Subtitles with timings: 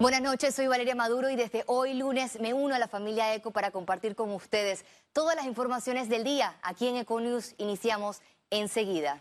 [0.00, 3.50] Buenas noches, soy Valeria Maduro y desde hoy lunes me uno a la familia ECO
[3.50, 6.54] para compartir con ustedes todas las informaciones del día.
[6.62, 9.20] Aquí en Econews iniciamos enseguida.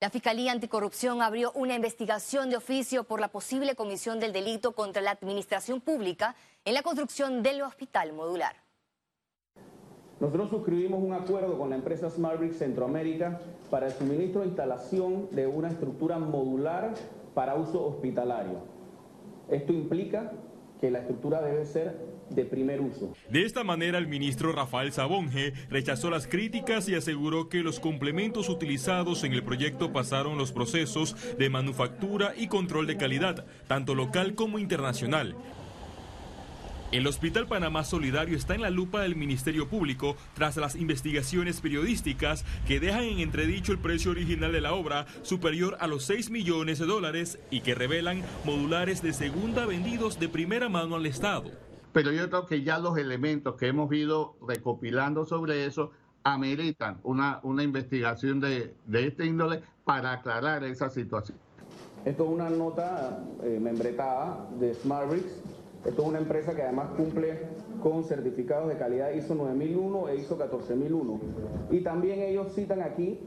[0.00, 5.00] La Fiscalía Anticorrupción abrió una investigación de oficio por la posible comisión del delito contra
[5.00, 8.56] la administración pública en la construcción del hospital modular.
[10.18, 13.40] Nosotros suscribimos un acuerdo con la empresa SmartBrick Centroamérica
[13.70, 16.94] para el suministro e instalación de una estructura modular
[17.32, 18.81] para uso hospitalario.
[19.50, 20.32] Esto implica
[20.80, 21.96] que la estructura debe ser
[22.30, 23.14] de primer uso.
[23.30, 28.48] De esta manera, el ministro Rafael Sabonge rechazó las críticas y aseguró que los complementos
[28.48, 34.34] utilizados en el proyecto pasaron los procesos de manufactura y control de calidad, tanto local
[34.34, 35.36] como internacional.
[36.92, 42.44] El Hospital Panamá Solidario está en la lupa del Ministerio Público tras las investigaciones periodísticas
[42.68, 46.78] que dejan en entredicho el precio original de la obra superior a los 6 millones
[46.78, 51.50] de dólares y que revelan modulares de segunda vendidos de primera mano al Estado.
[51.94, 55.92] Pero yo creo que ya los elementos que hemos ido recopilando sobre eso
[56.24, 61.38] ameritan una, una investigación de, de este índole para aclarar esa situación.
[62.04, 67.40] Esto es una nota eh, membretada de SmartBricks esto es una empresa que además cumple
[67.82, 71.20] con certificados de calidad ISO 9001 e ISO 14001.
[71.72, 73.18] Y también ellos citan aquí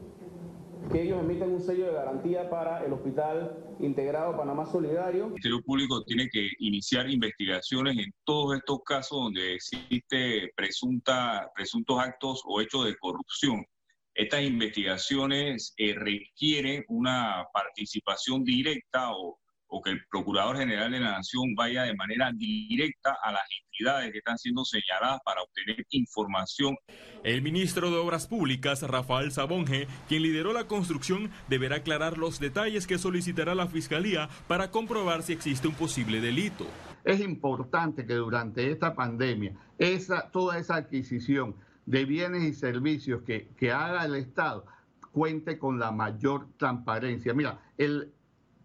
[0.90, 5.24] que ellos emiten un sello de garantía para el Hospital Integrado Panamá Solidario.
[5.24, 11.98] El Ministerio Público tiene que iniciar investigaciones en todos estos casos donde existe presunta, presuntos
[11.98, 13.66] actos o hechos de corrupción.
[14.14, 19.38] Estas investigaciones eh, requieren una participación directa o
[19.68, 24.12] o que el Procurador General de la Nación vaya de manera directa a las entidades
[24.12, 26.76] que están siendo señaladas para obtener información.
[27.24, 32.86] El ministro de Obras Públicas, Rafael Sabonge, quien lideró la construcción, deberá aclarar los detalles
[32.86, 36.66] que solicitará la Fiscalía para comprobar si existe un posible delito.
[37.04, 43.48] Es importante que durante esta pandemia, esa, toda esa adquisición de bienes y servicios que,
[43.56, 44.66] que haga el Estado
[45.12, 47.32] cuente con la mayor transparencia.
[47.32, 48.12] Mira, el,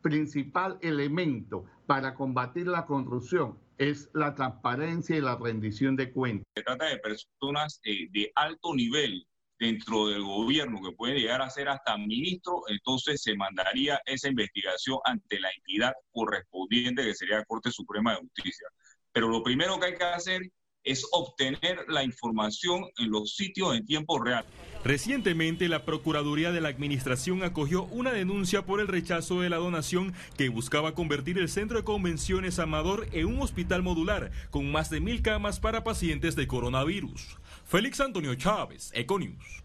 [0.01, 6.45] principal elemento para combatir la corrupción es la transparencia y la rendición de cuentas.
[6.56, 9.28] Se trata de personas eh, de alto nivel
[9.59, 14.97] dentro del gobierno que pueden llegar a ser hasta ministro, entonces se mandaría esa investigación
[15.03, 18.68] ante la entidad correspondiente que sería la Corte Suprema de Justicia.
[19.12, 20.41] Pero lo primero que hay que hacer
[20.84, 24.46] es obtener la información en los sitios en tiempo real.
[24.84, 30.14] Recientemente, la Procuraduría de la Administración acogió una denuncia por el rechazo de la donación
[30.38, 35.00] que buscaba convertir el Centro de Convenciones Amador en un hospital modular con más de
[35.00, 37.38] mil camas para pacientes de coronavirus.
[37.66, 39.63] Félix Antonio Chávez, Econius.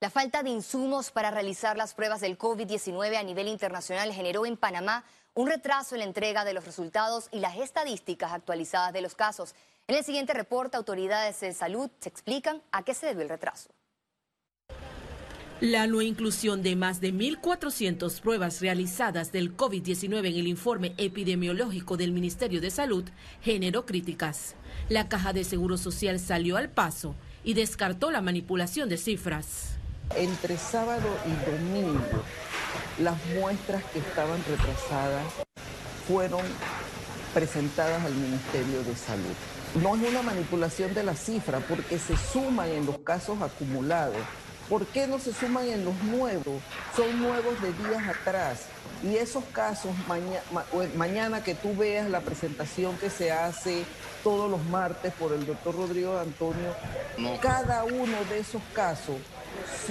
[0.00, 4.56] La falta de insumos para realizar las pruebas del COVID-19 a nivel internacional generó en
[4.56, 5.04] Panamá
[5.36, 9.54] un retraso en la entrega de los resultados y las estadísticas actualizadas de los casos.
[9.86, 13.68] En el siguiente reporte, autoridades de salud se explican a qué se debe el retraso.
[15.60, 21.96] La no inclusión de más de 1.400 pruebas realizadas del COVID-19 en el informe epidemiológico
[21.96, 23.04] del Ministerio de Salud
[23.42, 24.54] generó críticas.
[24.88, 27.14] La Caja de Seguro Social salió al paso
[27.44, 29.76] y descartó la manipulación de cifras.
[30.14, 32.22] Entre sábado y domingo
[32.98, 35.24] las muestras que estaban retrasadas
[36.06, 36.42] fueron
[37.34, 39.34] presentadas al Ministerio de Salud.
[39.82, 44.16] No es una manipulación de la cifra porque se suman en los casos acumulados.
[44.68, 46.62] ¿Por qué no se suman en los nuevos?
[46.96, 48.62] Son nuevos de días atrás.
[49.02, 49.92] Y esos casos,
[50.96, 53.84] mañana que tú veas la presentación que se hace
[54.24, 56.74] todos los martes por el doctor Rodrigo Antonio,
[57.40, 59.16] cada uno de esos casos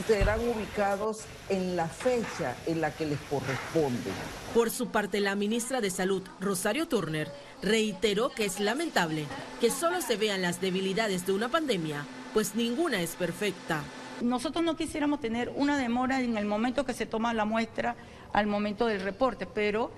[0.08, 4.12] serán ubicados en la fecha en la que les corresponde.
[4.53, 7.31] Por su parte, la ministra de Salud, Rosario Turner,
[7.62, 9.26] reiteró que es lamentable
[9.59, 13.81] que solo se vean las debilidades de una pandemia, pues ninguna es perfecta.
[14.22, 17.96] Nosotros no quisiéramos tener una demora en el momento que se toma la muestra
[18.34, 19.91] al momento del reporte, pero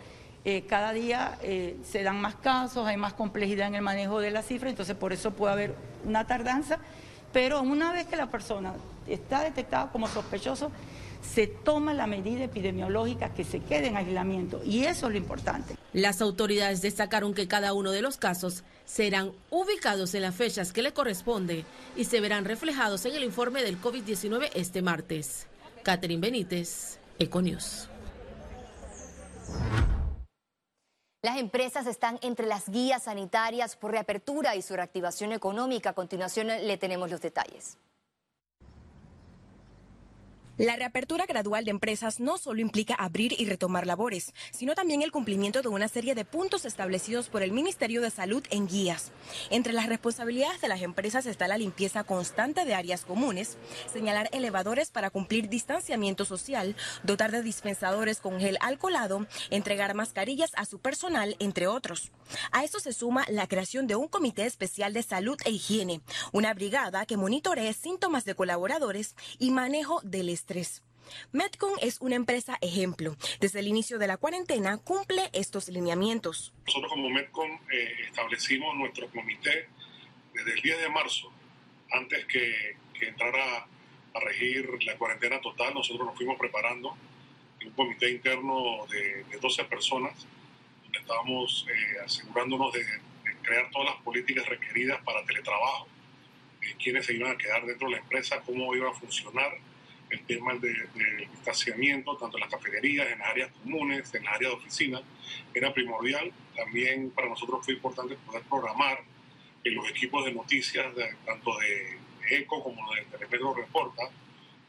[0.46, 4.31] eh, cada día eh, se dan más casos, hay más complejidad en el manejo de
[4.31, 5.75] la cifra, entonces por eso puede haber
[6.06, 6.80] una tardanza
[7.34, 8.74] pero una vez que la persona
[9.07, 10.71] está detectada como sospechoso,
[11.21, 15.75] se toma la medida epidemiológica que se quede en aislamiento y eso es lo importante.
[15.94, 20.81] Las autoridades destacaron que cada uno de los casos serán ubicados en las fechas que
[20.81, 21.65] le corresponde
[21.95, 25.48] y se verán reflejados en el informe del COVID-19 este martes.
[25.83, 27.89] Catherine Benítez, Econius.
[31.24, 35.89] Las empresas están entre las guías sanitarias por reapertura y su reactivación económica.
[35.89, 37.77] A continuación le tenemos los detalles.
[40.57, 45.12] La reapertura gradual de empresas no solo implica abrir y retomar labores, sino también el
[45.12, 49.12] cumplimiento de una serie de puntos establecidos por el Ministerio de Salud en guías.
[49.51, 53.56] Entre las responsabilidades de las empresas está la limpieza constante de áreas comunes,
[53.94, 60.65] señalar elevadores para cumplir distanciamiento social, dotar de dispensadores con gel alcoholado, entregar mascarillas a
[60.65, 62.12] su personal, entre otros.
[62.51, 66.01] A eso se suma la creación de un comité especial de salud e higiene,
[66.31, 70.47] una brigada que monitoree síntomas de colaboradores y manejo del estrés
[71.32, 73.16] Metcon es una empresa ejemplo.
[73.40, 76.54] Desde el inicio de la cuarentena cumple estos lineamientos.
[76.66, 79.68] Nosotros como Metcon eh, establecimos nuestro comité
[80.34, 81.32] desde el 10 de marzo,
[81.92, 83.68] antes que, entrara
[84.16, 86.98] a regir la cuarentena total, nosotros nos fuimos preparando
[87.60, 90.26] en un comité interno de, 12 personas,
[90.82, 92.84] donde estábamos eh, asegurándonos de,
[93.44, 95.88] crear todas las políticas requeridas para teletrabajo,
[96.64, 99.58] eh, quiénes se iban a quedar dentro de la empresa, cómo iba a funcionar
[100.09, 104.51] el tema del distanciamiento, tanto en las cafeterías, en las áreas comunes, en las áreas
[104.51, 105.01] de oficina,
[105.54, 106.31] era primordial.
[106.56, 109.04] También para nosotros fue importante poder programar
[109.63, 110.86] en los equipos de noticias,
[111.25, 111.98] tanto de
[112.30, 114.04] ECO como de Telemetro Reporta,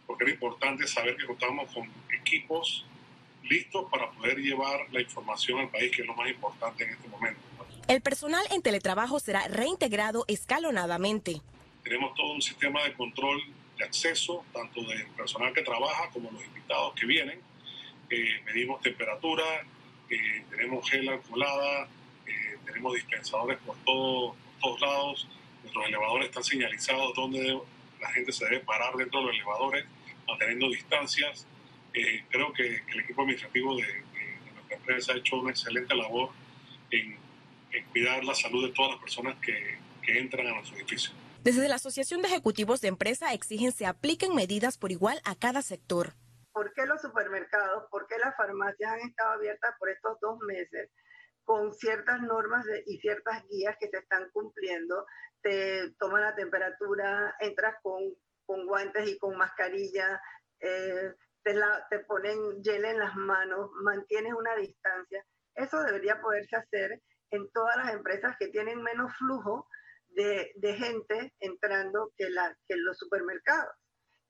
[0.07, 1.89] porque era importante saber que contábamos con
[2.21, 2.85] equipos
[3.45, 7.09] listos para poder llevar la información al país, que es lo más importante en este
[7.09, 7.41] momento.
[7.87, 11.41] El personal en teletrabajo será reintegrado escalonadamente.
[11.83, 13.41] Tenemos todo un sistema de control
[13.79, 17.41] de acceso, tanto del personal que trabaja como los invitados que vienen.
[18.11, 19.45] Eh, medimos temperatura,
[20.11, 21.89] eh, tenemos gel alcoholada,
[22.27, 25.29] eh, tenemos dispensadores por, todo, todos lados.
[25.63, 27.59] Nuestros elevadores están señalizados donde
[28.01, 29.85] la gente se debe parar dentro de los elevadores,
[30.27, 31.47] manteniendo distancias.
[31.93, 34.03] creo que, el equipo administrativo de,
[34.55, 36.31] nuestra empresa ha hecho una excelente labor
[36.91, 37.17] en,
[37.93, 41.13] cuidar la salud de todas las personas que, que entran a nuestro edificio.
[41.49, 45.63] Desde la Asociación de Ejecutivos de Empresa exigen se apliquen medidas por igual a cada
[45.63, 46.13] sector.
[46.53, 50.91] ¿Por qué los supermercados, por qué las farmacias han estado abiertas por estos dos meses
[51.45, 55.07] con ciertas normas y ciertas guías que se están cumpliendo?
[55.41, 58.03] Te toman la temperatura, entras con,
[58.45, 60.21] con guantes y con mascarilla,
[60.61, 61.55] eh, te,
[61.89, 65.25] te ponen gel en las manos, mantienes una distancia.
[65.55, 69.67] Eso debería poderse hacer en todas las empresas que tienen menos flujo
[70.55, 73.75] de, gente entrando que, la, que los supermercados.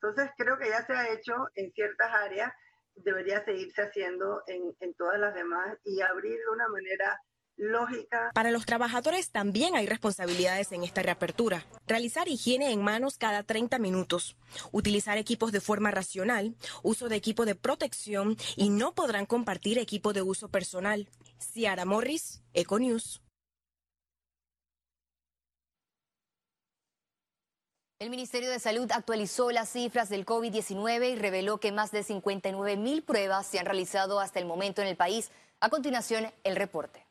[0.00, 2.52] Entonces creo que ya se ha hecho en ciertas áreas,
[2.94, 7.20] debería seguirse haciendo en, en todas las demás y abrir de una manera
[7.56, 8.30] lógica.
[8.34, 11.64] Para los trabajadores también hay responsabilidades en esta reapertura.
[11.86, 14.36] Realizar higiene en manos cada 30 minutos,
[14.70, 20.12] utilizar equipos de forma racional, uso de equipo de protección y no podrán compartir equipo
[20.12, 21.08] de uso personal.
[21.38, 23.20] Ciara Morris, Econews.
[28.00, 32.76] El Ministerio de Salud actualizó las cifras del COVID-19 y reveló que más de 59
[32.76, 35.32] mil pruebas se han realizado hasta el momento en el país.
[35.58, 37.07] A continuación, el reporte.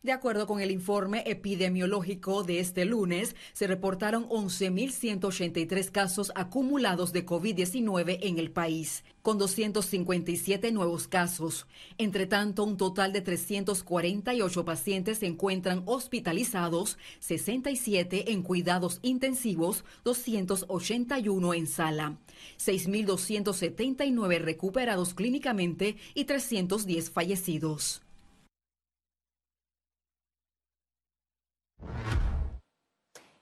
[0.00, 7.26] De acuerdo con el informe epidemiológico de este lunes, se reportaron 11.183 casos acumulados de
[7.26, 11.66] COVID-19 en el país, con 257 nuevos casos.
[11.98, 21.54] Entre tanto, un total de 348 pacientes se encuentran hospitalizados, 67 en cuidados intensivos, 281
[21.54, 22.18] en sala,
[22.56, 28.02] 6.279 recuperados clínicamente y 310 fallecidos.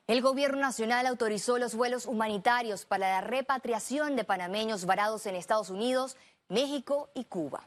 [0.06, 5.68] El gobierno nacional autorizó los vuelos humanitarios para la repatriación de panameños varados en Estados
[5.68, 6.16] Unidos,
[6.48, 7.66] México y Cuba.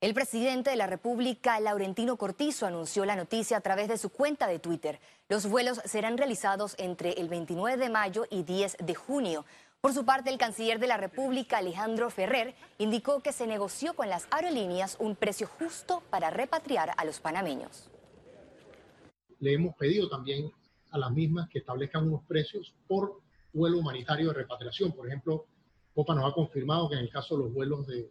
[0.00, 4.48] El presidente de la República, Laurentino Cortizo, anunció la noticia a través de su cuenta
[4.48, 4.98] de Twitter.
[5.28, 9.44] Los vuelos serán realizados entre el 29 de mayo y 10 de junio.
[9.80, 14.08] Por su parte, el canciller de la República, Alejandro Ferrer, indicó que se negoció con
[14.08, 17.90] las aerolíneas un precio justo para repatriar a los panameños.
[19.38, 20.50] Le hemos pedido también
[20.94, 23.20] a las mismas que establezcan unos precios por
[23.52, 24.92] vuelo humanitario de repatriación.
[24.92, 25.46] Por ejemplo,
[25.92, 28.08] Copa nos ha confirmado que en el caso de los vuelos de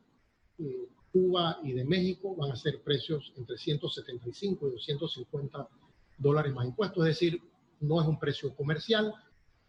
[1.13, 5.70] Cuba y de México van a ser precios entre 175 y 250
[6.18, 7.42] dólares más impuestos, es decir,
[7.80, 9.13] no es un precio comercial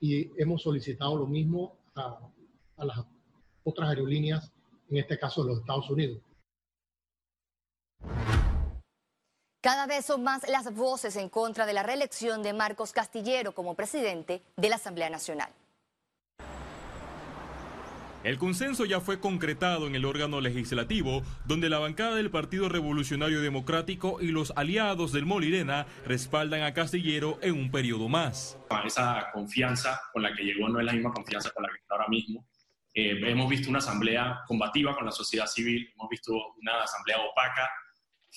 [0.01, 2.19] y hemos solicitado lo mismo a,
[2.77, 2.99] a las
[3.63, 4.53] otras aerolíneas,
[4.91, 6.19] en este caso de los Estados Unidos.
[9.65, 13.75] Cada vez son más las voces en contra de la reelección de Marcos Castillero como
[13.75, 15.49] presidente de la Asamblea Nacional.
[18.25, 23.41] El consenso ya fue concretado en el órgano legislativo, donde la bancada del Partido Revolucionario
[23.41, 28.59] Democrático y los aliados del Molirena respaldan a Castillero en un periodo más.
[28.85, 31.95] Esa confianza con la que llegó no es la misma confianza con la que está
[31.95, 32.47] ahora mismo.
[32.93, 37.67] Eh, hemos visto una asamblea combativa con la sociedad civil, hemos visto una asamblea opaca,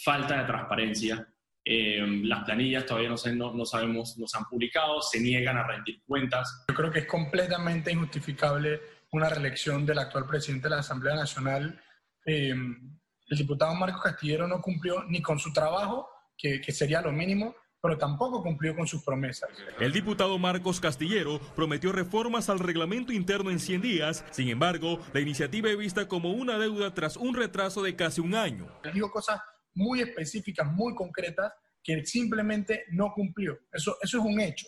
[0.03, 1.27] falta de transparencia.
[1.63, 5.67] Eh, las planillas todavía no, no, no, sabemos, no se han publicado, se niegan a
[5.67, 6.65] rendir cuentas.
[6.69, 8.79] Yo creo que es completamente injustificable
[9.11, 11.81] una reelección del actual presidente de la Asamblea Nacional.
[12.25, 17.11] Eh, el diputado Marcos Castillero no cumplió ni con su trabajo, que, que sería lo
[17.11, 19.49] mínimo, pero tampoco cumplió con sus promesas.
[19.79, 25.19] El diputado Marcos Castillero prometió reformas al reglamento interno en 100 días, sin embargo, la
[25.19, 28.67] iniciativa es vista como una deuda tras un retraso de casi un año.
[28.93, 29.41] Digo cosas
[29.77, 31.53] muy específicas, muy concretas,
[31.83, 33.59] que simplemente no cumplió.
[33.71, 34.67] Eso, eso es un hecho.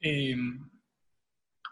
[0.00, 0.36] Eh,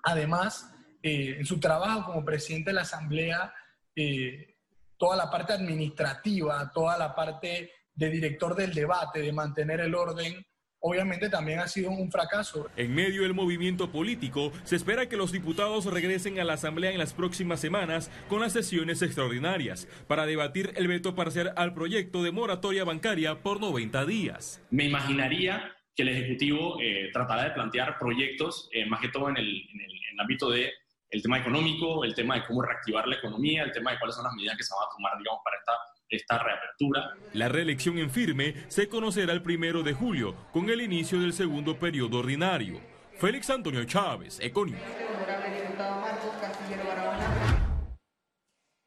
[0.03, 3.53] además, eh, en su trabajo como presidente de la Asamblea,
[3.95, 4.57] eh,
[4.97, 10.45] toda la parte administrativa, toda la parte de director del debate, de mantener el orden,
[10.81, 12.69] obviamente también ha sido un fracaso.
[12.77, 16.99] En medio del movimiento político, se espera que los diputados regresen a la Asamblea en
[16.99, 22.33] las próximas semanas con las sesiones extraordinarias para debatir el veto parcial al proyecto de
[22.33, 24.63] moratoria bancaria por 90 días.
[24.71, 29.37] Me imaginaría que el Ejecutivo eh, tratará de plantear proyectos, eh, más que todo en
[29.37, 30.73] el, en el, en el ámbito de
[31.11, 34.25] el tema económico, el tema de cómo reactivar la economía, el tema de cuáles son
[34.25, 35.73] las medidas que se van a tomar, digamos, para esta
[36.09, 37.15] esta reapertura.
[37.33, 41.79] La reelección en firme se conocerá el primero de julio, con el inicio del segundo
[41.79, 42.81] periodo ordinario.
[43.19, 44.81] Félix Antonio Chávez, Econius.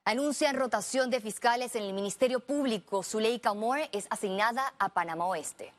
[0.03, 3.03] Anuncian rotación de fiscales en el Ministerio Público.
[3.03, 5.73] Zuleika Moore es asignada a Panamá Oeste.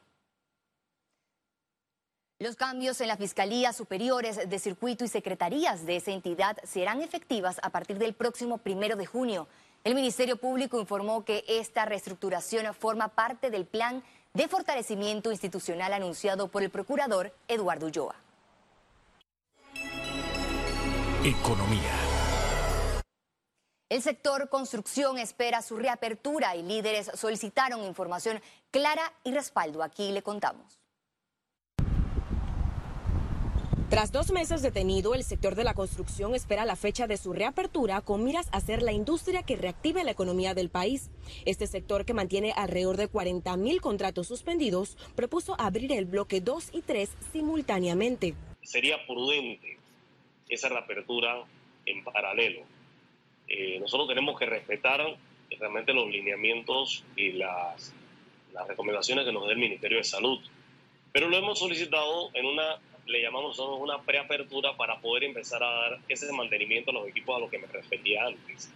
[2.38, 7.60] Los cambios en las fiscalías superiores de circuito y secretarías de esa entidad serán efectivas
[7.62, 9.48] a partir del próximo primero de junio.
[9.84, 16.46] El Ministerio Público informó que esta reestructuración forma parte del plan de fortalecimiento institucional anunciado
[16.46, 18.14] por el procurador Eduardo Ulloa.
[21.24, 21.98] Economía.
[23.88, 29.82] El sector construcción espera su reapertura y líderes solicitaron información clara y respaldo.
[29.82, 30.81] Aquí le contamos.
[33.92, 38.00] Tras dos meses detenido, el sector de la construcción espera la fecha de su reapertura
[38.00, 41.10] con miras a ser la industria que reactive la economía del país.
[41.44, 46.70] Este sector, que mantiene alrededor de 40 mil contratos suspendidos, propuso abrir el bloque 2
[46.72, 48.32] y 3 simultáneamente.
[48.62, 49.76] Sería prudente
[50.48, 51.44] esa reapertura
[51.84, 52.62] en paralelo.
[53.46, 55.02] Eh, nosotros tenemos que respetar
[55.60, 57.92] realmente los lineamientos y las,
[58.68, 60.40] recomendaciones que nos dé el Ministerio de Salud,
[61.12, 65.70] pero lo hemos solicitado en una le llamamos nosotros una preapertura para poder empezar a
[65.70, 68.72] dar ese mantenimiento a los equipos a los que me refería antes.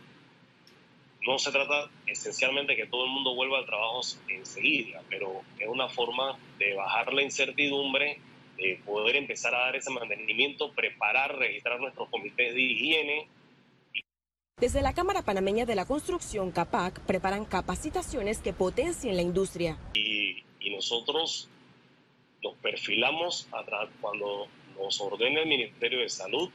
[1.27, 5.89] No se trata esencialmente que todo el mundo vuelva al trabajo enseguida, pero es una
[5.89, 8.21] forma de bajar la incertidumbre,
[8.57, 13.29] de poder empezar a dar ese mantenimiento, preparar, registrar nuestros comités de higiene.
[14.59, 19.79] Desde la Cámara Panameña de la Construcción, CAPAC, preparan capacitaciones que potencien la industria.
[19.95, 21.51] Y, y nosotros
[22.43, 23.49] nos perfilamos
[24.01, 26.51] cuando nos ordene el Ministerio de Salud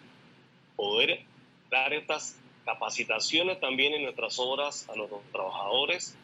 [0.75, 1.21] poder
[1.69, 6.15] dar estas capacitaciones también en nuestras obras a nuestros trabajadores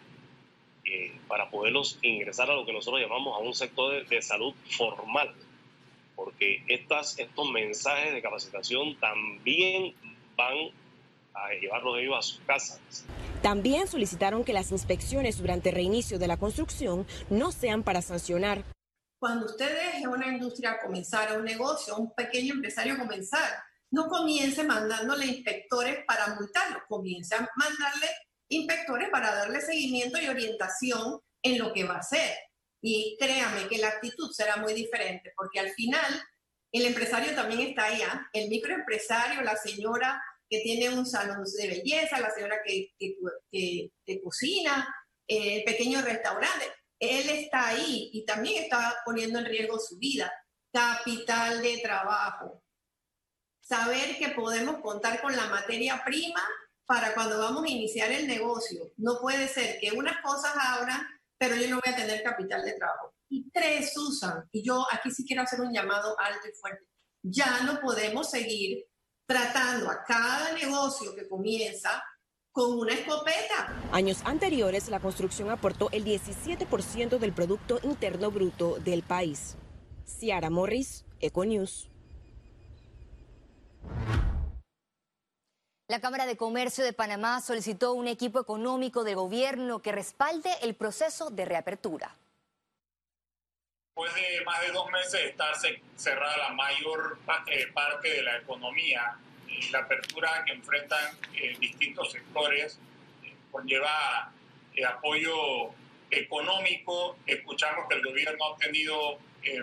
[0.86, 4.54] eh, para poderlos ingresar a lo que nosotros llamamos a un sector de, de salud
[4.70, 5.34] formal,
[6.16, 9.94] porque estas, estos mensajes de capacitación también
[10.36, 10.70] van
[11.34, 13.06] a llevarlos ellos a sus casas.
[13.42, 18.64] También solicitaron que las inspecciones durante reinicio de la construcción no sean para sancionar,
[19.20, 25.26] cuando usted deje una industria comenzar, un negocio, un pequeño empresario comenzar, no comience mandándole
[25.26, 28.08] inspectores para multarlo, comience a mandarle
[28.50, 32.38] inspectores para darle seguimiento y orientación en lo que va a hacer.
[32.82, 36.22] Y créame que la actitud será muy diferente, porque al final
[36.72, 42.20] el empresario también está allá, el microempresario, la señora que tiene un salón de belleza,
[42.20, 44.88] la señora que, que, cocina,
[45.28, 46.66] el pequeño restaurante,
[47.00, 50.32] él está ahí y también está poniendo en riesgo su vida.
[50.72, 52.64] Capital de trabajo.
[53.62, 56.42] Saber que podemos contar con la materia prima
[56.86, 58.94] para cuando vamos a iniciar el negocio.
[58.98, 61.06] No puede ser que unas cosas abran,
[61.38, 63.14] pero yo no voy a tener capital de trabajo.
[63.30, 66.86] Y tres, Susan, y yo aquí sí quiero hacer un llamado alto y fuerte.
[67.22, 68.86] Ya no podemos seguir
[69.28, 72.02] tratando a cada negocio que comienza
[72.58, 73.72] con una escopeta.
[73.92, 79.56] Años anteriores, la construcción aportó el 17% del Producto Interno Bruto del país.
[80.08, 81.88] Ciara Morris, Econews.
[85.88, 90.74] La Cámara de Comercio de Panamá solicitó un equipo económico de gobierno que respalde el
[90.74, 92.16] proceso de reapertura.
[93.96, 95.54] Después de más de dos meses de estar
[95.96, 97.20] cerrada la mayor
[97.52, 99.20] eh, parte de la economía
[99.72, 101.18] la apertura que enfrentan
[101.60, 102.80] distintos sectores
[103.52, 104.32] conlleva
[104.88, 105.72] apoyo
[106.12, 107.18] económico.
[107.26, 109.20] Escuchamos que el gobierno ha obtenido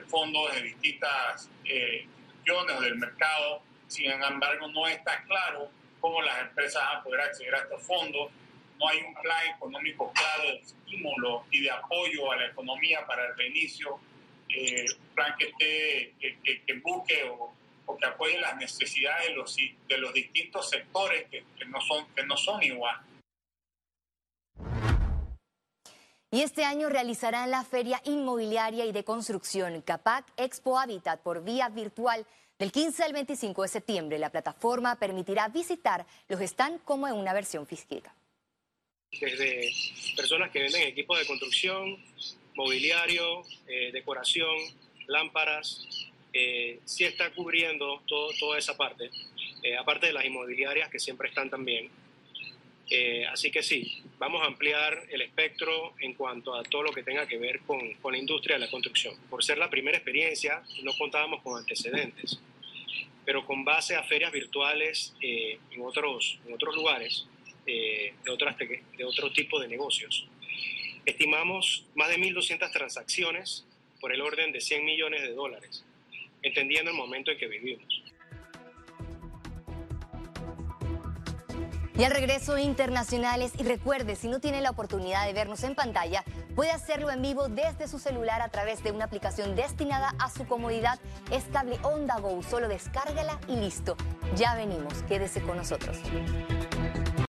[0.09, 5.71] fondos de distintas instituciones del mercado, sin embargo no está claro
[6.01, 8.31] cómo las empresas van a poder acceder a estos fondos.
[8.79, 13.29] No hay un plan económico claro de estímulo y de apoyo a la economía para
[13.29, 13.99] el reinicio,
[14.51, 16.13] eh, un plan que, esté,
[16.67, 17.55] que, busque o,
[17.99, 22.37] que apoye las necesidades de los, de los distintos sectores que, no son, que no
[22.37, 22.97] son igual.
[26.31, 31.69] Y este año realizarán la Feria Inmobiliaria y de Construcción CAPAC Expo Habitat por vía
[31.69, 32.27] virtual
[32.59, 37.33] del 15 al 25 de septiembre, la plataforma permitirá visitar los stands como en una
[37.33, 38.15] versión física.
[39.11, 39.71] Desde
[40.17, 41.97] personas que venden equipos de construcción,
[42.55, 44.57] mobiliario, eh, decoración,
[45.07, 46.04] lámparas,
[46.35, 49.11] eh, sí está cubriendo todo, toda esa parte,
[49.63, 51.89] eh, aparte de las inmobiliarias que siempre están también.
[52.91, 57.03] Eh, así que sí, vamos a ampliar el espectro en cuanto a todo lo que
[57.03, 59.15] tenga que ver con, con la industria de la construcción.
[59.31, 62.39] Por ser la primera experiencia, no contábamos con antecedentes,
[63.25, 67.27] pero con base a ferias virtuales eh, en, otros, en otros lugares,
[67.67, 70.27] eh, de, otras, de otro tipo de negocios,
[71.07, 73.65] estimamos más de 1.200 transacciones
[74.01, 75.85] por el orden de 100 millones de dólares,
[76.45, 78.05] entendiendo el momento en que vivimos.
[81.97, 86.25] Y al regreso internacionales, y recuerde, si no tiene la oportunidad de vernos en pantalla,
[86.57, 90.45] puede hacerlo en vivo desde su celular a través de una aplicación destinada a su
[90.47, 90.99] comodidad.
[91.31, 93.97] estable Onda Go, solo descárgala y listo.
[94.35, 95.99] Ya venimos, quédese con nosotros.